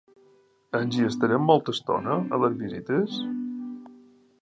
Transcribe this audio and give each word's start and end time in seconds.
¿Ens 0.79 0.97
hi 0.97 1.03
estarem 1.09 1.45
molta 1.51 1.75
estona, 1.77 2.17
a 2.39 2.43
les 2.45 2.59
visites? 2.65 3.19